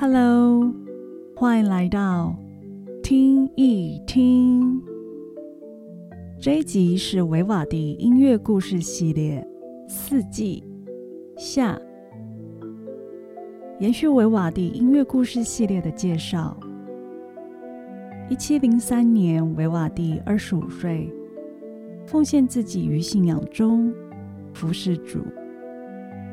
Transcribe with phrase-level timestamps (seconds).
[0.00, 0.72] Hello，
[1.36, 2.34] 欢迎来到
[3.02, 4.80] 听一听。
[6.40, 9.46] 这一集是维瓦蒂音乐故事系列
[9.86, 10.64] 四季
[11.36, 11.78] 下，
[13.78, 16.56] 延续维瓦蒂音乐故事系列的介绍。
[18.30, 21.12] 一七零三年，维瓦蒂二十五岁，
[22.06, 23.92] 奉献自己于信仰中
[24.54, 25.18] 服侍主，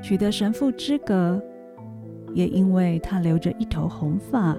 [0.00, 1.42] 取得神父资格。
[2.36, 4.54] 也因为他留着一头红发，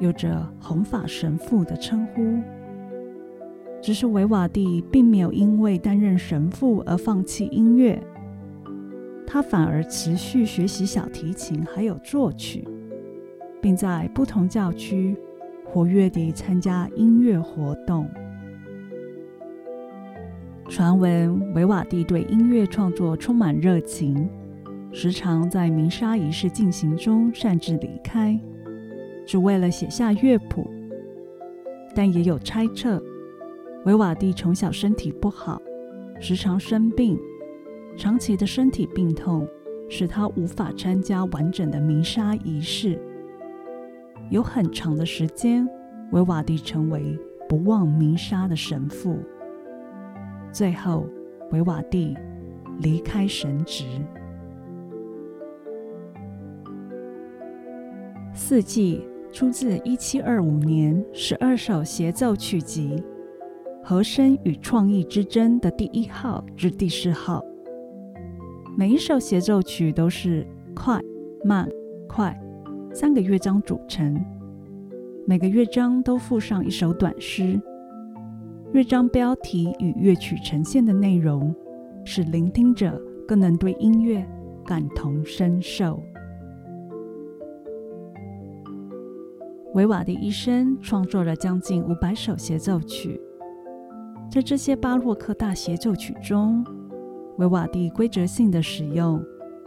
[0.00, 2.42] 有着“红发神父”的称呼。
[3.80, 8.02] 只是维瓦蒂并没有因为担任神父而放弃音乐，
[9.24, 12.66] 他反而持续学习小提琴还有作曲，
[13.62, 15.16] 并在不同教区
[15.64, 18.08] 活跃地参加音乐活动。
[20.68, 24.28] 传闻维瓦蒂对音乐创作充满热情。
[24.96, 28.38] 时常在鸣沙仪式进行中擅自离开，
[29.26, 30.70] 只为了写下乐谱。
[31.96, 33.02] 但也有猜测，
[33.86, 35.60] 维瓦蒂从小身体不好，
[36.20, 37.18] 时常生病，
[37.96, 39.44] 长期的身体病痛
[39.90, 42.96] 使他无法参加完整的鸣沙仪式。
[44.30, 45.68] 有很长的时间，
[46.12, 49.18] 维瓦蒂成为不忘鸣沙的神父。
[50.52, 51.04] 最后，
[51.50, 52.16] 维瓦蒂
[52.78, 53.84] 离开神职。
[58.36, 59.00] 四季
[59.32, 62.96] 出自一七二五年十二首协奏曲集
[63.86, 67.40] 《和声与创意之争》的第一号至第四号。
[68.76, 71.00] 每一首协奏曲都是快、
[71.44, 71.68] 慢、
[72.08, 72.36] 快
[72.92, 74.20] 三个乐章组成，
[75.28, 77.60] 每个乐章都附上一首短诗。
[78.72, 81.54] 乐章标题与乐曲呈现的内容，
[82.04, 84.26] 使聆听者更能对音乐
[84.66, 86.02] 感同身受。
[89.74, 93.20] 维瓦蒂一生创作了将近五百首协奏曲，
[94.30, 96.64] 在这些巴洛克大协奏曲中，
[97.38, 99.20] 维瓦蒂规则性的使用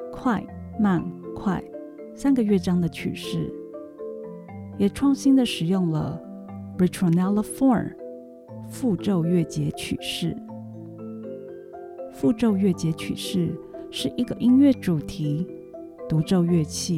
[0.09, 0.41] 快、
[0.79, 1.03] 慢、
[1.35, 1.61] 快
[2.15, 3.53] 三个乐章的曲式，
[4.77, 6.17] 也创新的使用了
[6.77, 7.93] Ritornello form
[8.69, 10.33] 复奏乐节曲式。
[12.13, 13.53] 复奏乐节曲式
[13.91, 15.45] 是一个音乐主题、
[16.07, 16.97] 独奏乐器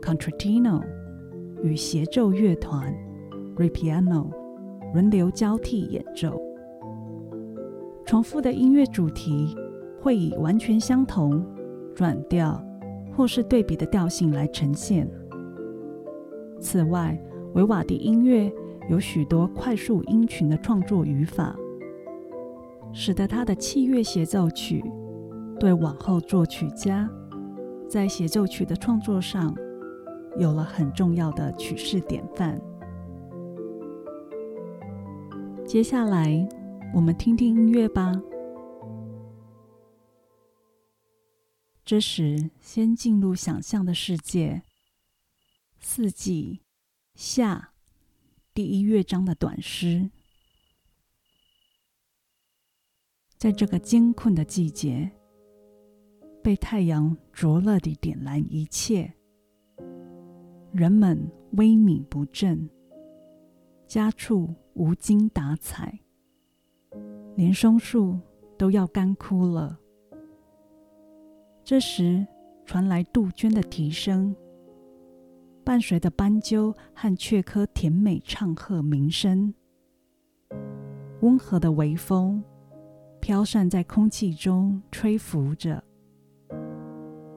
[0.00, 0.80] contratino。
[1.62, 2.92] 与协奏乐团
[3.56, 4.28] ，re piano
[4.94, 6.40] 轮流交替演奏，
[8.04, 9.56] 重复的音乐主题
[10.00, 11.44] 会以完全相同、
[11.94, 12.62] 转调
[13.14, 15.08] 或是对比的调性来呈现。
[16.58, 17.20] 此外，
[17.54, 18.50] 维瓦蒂音乐
[18.88, 21.54] 有许多快速音群的创作语法，
[22.92, 24.82] 使得他的器乐协奏曲
[25.58, 27.08] 对往后作曲家
[27.88, 29.54] 在协奏曲的创作上。
[30.40, 32.58] 有了很重要的曲式典范。
[35.66, 36.48] 接下来，
[36.94, 38.18] 我们听听音乐吧。
[41.84, 44.62] 这时，先进入想象的世界。
[45.78, 46.62] 四季
[47.14, 47.72] 夏
[48.54, 50.10] 第一乐章的短诗，
[53.36, 55.10] 在这个艰困的季节，
[56.42, 59.19] 被太阳灼热地点燃一切。
[60.72, 61.18] 人们
[61.56, 62.70] 萎靡不振，
[63.88, 65.98] 家畜无精打采，
[67.34, 68.16] 连松树
[68.56, 69.76] 都要干枯了。
[71.64, 72.24] 这时
[72.64, 74.34] 传来杜鹃的啼声，
[75.64, 79.52] 伴随着斑鸠和雀科甜美唱和鸣声。
[81.22, 82.42] 温和的微风
[83.20, 85.82] 飘散在空气中，吹拂着，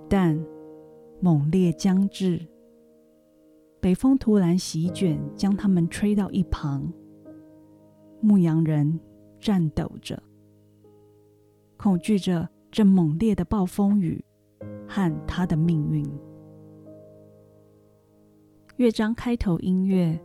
[0.08, 0.40] 但
[1.20, 2.40] 猛烈将至。
[3.84, 6.90] 北风突然席卷，将他们吹到一旁。
[8.22, 8.98] 牧羊人
[9.42, 10.24] 颤抖着，
[11.76, 14.24] 恐惧着这猛烈的暴风雨
[14.88, 16.10] 和他的命运。
[18.78, 20.18] 乐章开头音乐，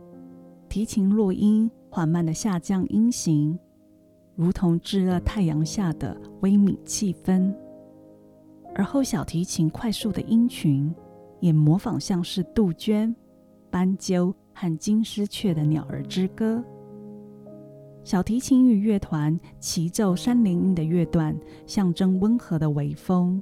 [0.69, 3.59] 提琴落音缓慢的下降音型，
[4.37, 7.53] 如同炙热太阳下的微米气氛。
[8.73, 10.95] 而后小提琴快速的音群，
[11.41, 13.13] 也模仿像是杜鹃。
[13.71, 16.63] 斑鸠和金丝雀的鸟儿之歌，
[18.03, 23.41] 小提琴与乐团齐奏三连音的乐段，象征温和的微风。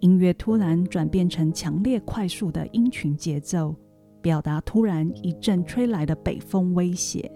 [0.00, 3.74] 音乐突然转变成强烈快速的音群节奏，
[4.22, 7.30] 表达突然一阵吹来的北风威胁。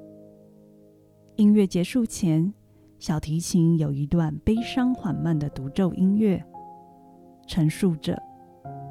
[1.37, 2.53] 音乐结束前，
[2.99, 6.43] 小提琴有一段悲伤缓慢的独奏音乐，
[7.47, 8.19] 陈述着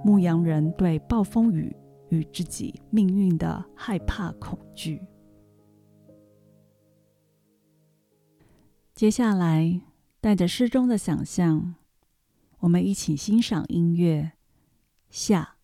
[0.05, 1.75] 牧羊人对暴风雨。
[2.13, 5.01] 与自己命运的害怕恐惧。
[8.93, 9.81] 接下来，
[10.21, 11.73] 带着诗中的想象，
[12.59, 14.33] 我们一起欣赏音乐
[15.09, 15.55] 下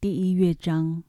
[0.00, 1.02] 第一乐章。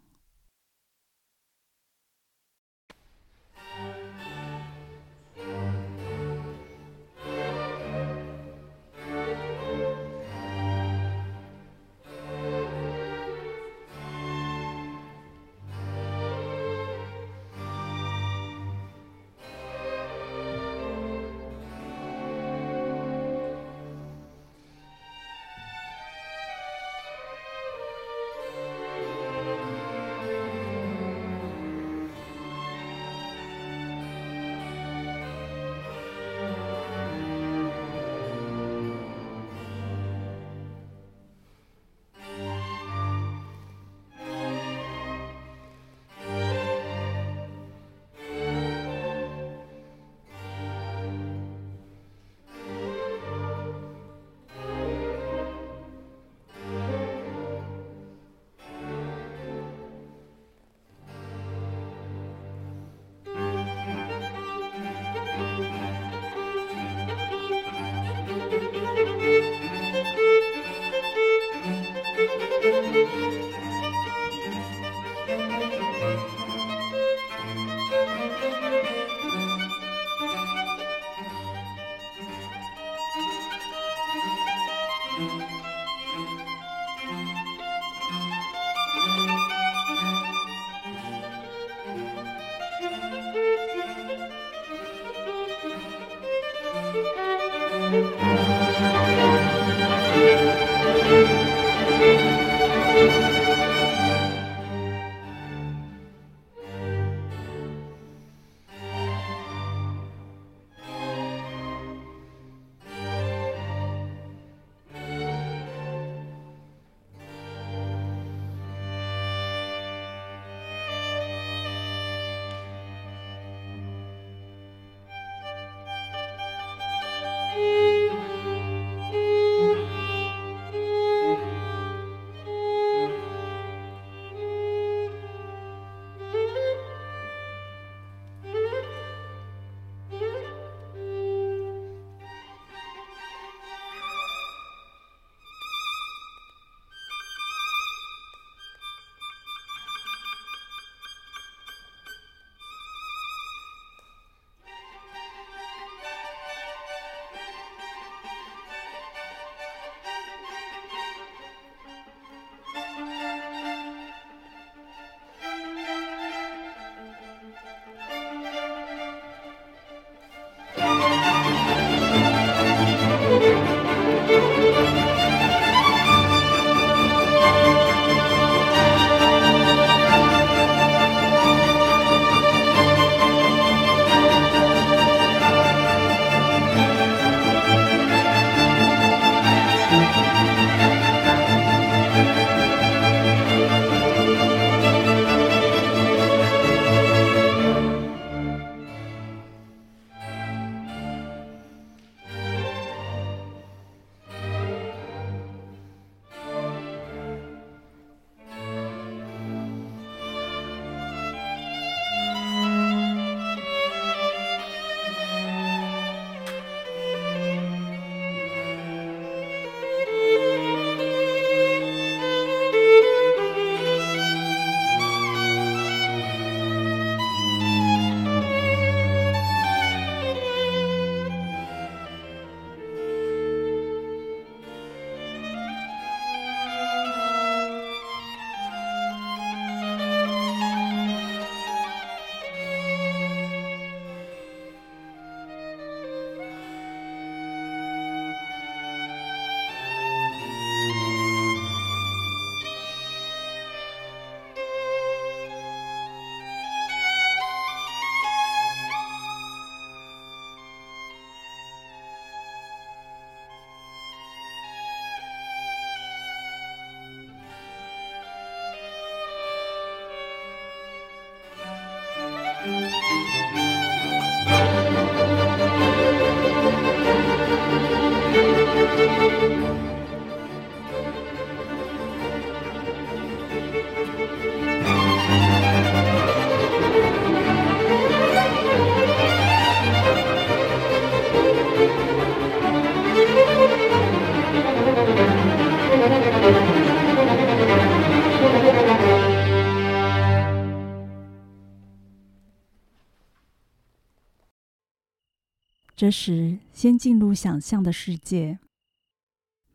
[306.01, 308.58] 这时，先进入想象的世界，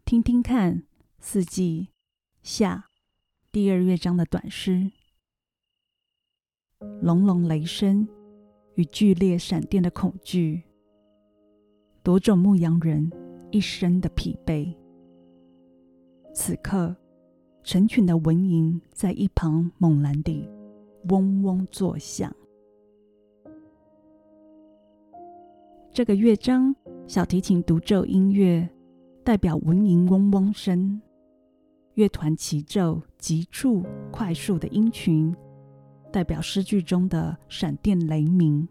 [0.05, 0.83] 听听看
[1.21, 1.91] 四季
[2.43, 2.89] 下
[3.53, 4.91] 第二乐章的短诗。
[7.01, 8.09] 隆隆雷声
[8.75, 10.65] 与剧烈闪电的恐惧，
[12.03, 13.09] 夺走牧羊人
[13.53, 14.77] 一生的疲惫。
[16.35, 16.97] 此刻，
[17.63, 20.51] 成群的蚊蝇在一旁猛然地
[21.05, 22.35] 嗡嗡作响。
[25.97, 26.77] 这个乐章，
[27.09, 28.69] 小提琴独奏音乐
[29.25, 31.01] 代表蚊蝇嗡嗡声，
[31.95, 35.35] 乐团齐奏急促快速的音群。
[36.13, 38.69] 代表诗句中的闪电雷鸣，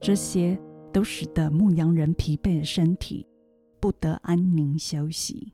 [0.00, 0.56] 这些
[0.92, 3.26] 都使得牧羊人疲惫的身体
[3.80, 5.52] 不得安宁休息。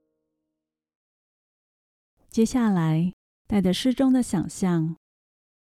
[2.29, 3.15] 接下来，
[3.47, 4.95] 带着诗中的想象，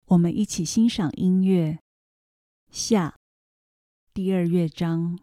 [0.07, 1.81] 我们一起欣赏音乐
[2.71, 3.17] 下
[4.15, 5.19] 第二乐章。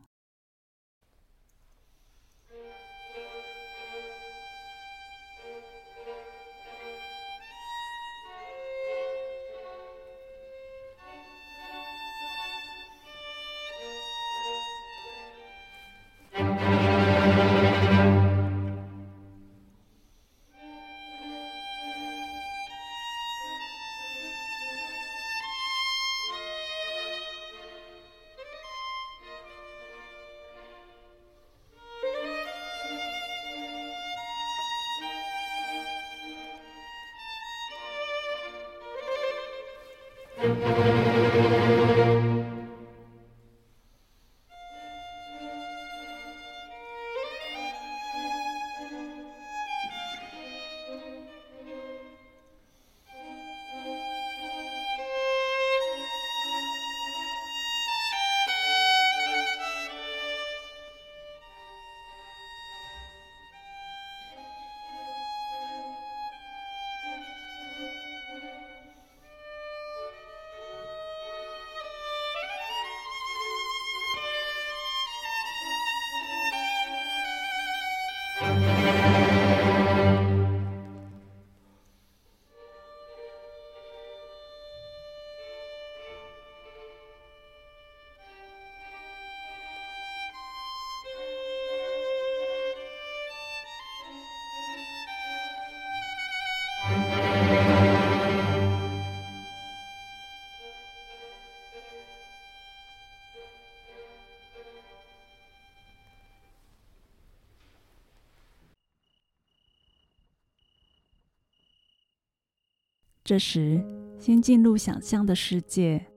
[113.23, 113.85] 这时，
[114.17, 116.07] 先进入想象的世界，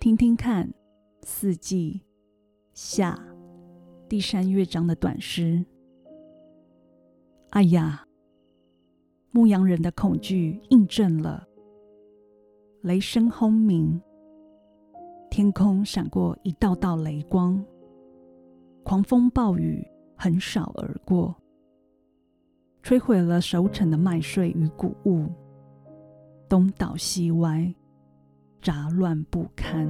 [0.00, 0.72] 听听看
[1.22, 2.00] 四季
[2.72, 3.22] 下
[4.08, 5.62] 第三乐章的短诗。
[7.50, 8.06] 哎呀，
[9.32, 11.46] 牧羊人的恐惧印证了，
[12.80, 14.00] 雷声轰鸣，
[15.30, 17.62] 天空闪过一道道雷光，
[18.82, 19.86] 狂风暴雨
[20.16, 21.36] 横扫而过，
[22.82, 25.26] 摧毁了熟成的麦穗与谷物。
[26.48, 27.74] 东倒西歪，
[28.62, 29.88] 杂乱不堪。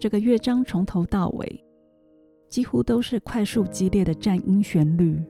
[0.00, 1.64] 这个乐章从头到尾，
[2.48, 5.22] 几乎都是快速激烈的战音旋律，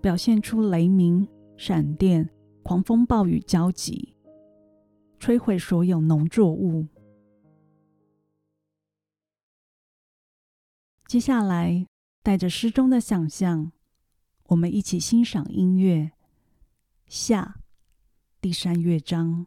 [0.00, 2.28] 表现出雷鸣、闪电、
[2.62, 4.14] 狂风暴雨交集，
[5.20, 6.86] 摧毁所有农作物。
[11.06, 11.86] 接下来，
[12.22, 13.72] 带着诗中的想象，
[14.46, 16.12] 我们一起欣赏音乐
[17.06, 17.61] 下。
[18.42, 19.46] 第三乐章。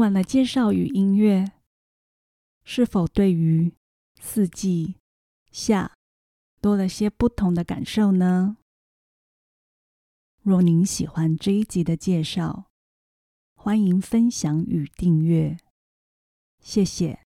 [0.00, 1.52] 完了介绍与音乐，
[2.64, 3.72] 是否对于
[4.18, 4.96] 四季
[5.52, 5.94] 夏
[6.60, 8.56] 多了些不同的感受呢？
[10.42, 12.70] 若您喜欢这一集的介绍，
[13.54, 15.58] 欢迎分享与订阅，
[16.60, 17.29] 谢谢。